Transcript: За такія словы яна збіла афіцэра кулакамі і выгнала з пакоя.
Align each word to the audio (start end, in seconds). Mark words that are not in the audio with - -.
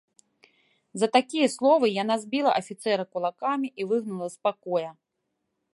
За 1.01 1.07
такія 1.17 1.47
словы 1.57 1.85
яна 2.03 2.15
збіла 2.23 2.51
афіцэра 2.63 3.03
кулакамі 3.17 3.67
і 3.83 3.89
выгнала 3.91 4.27
з 4.37 4.43
пакоя. 4.49 4.91